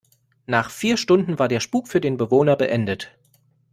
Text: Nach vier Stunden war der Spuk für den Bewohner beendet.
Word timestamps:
Nach 0.47 0.71
vier 0.71 0.97
Stunden 0.97 1.37
war 1.37 1.47
der 1.47 1.59
Spuk 1.59 1.87
für 1.87 2.01
den 2.01 2.17
Bewohner 2.17 2.55
beendet. 2.55 3.11